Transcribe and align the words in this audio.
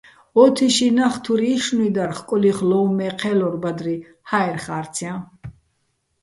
ო 0.41 0.43
თიშიჼ 0.55 0.87
ნახ 0.97 1.13
თურ 1.23 1.41
იშშნუჲ 1.53 1.89
დარ, 1.95 2.11
ხკოლი́ხ 2.17 2.57
ლო́უმო̆ 2.69 2.95
მე 2.97 3.07
ჴე́ლორ 3.19 3.55
ბადრი 3.61 3.95
ჰაერ 4.29 4.57
ხარცჲაჼ. 4.63 5.13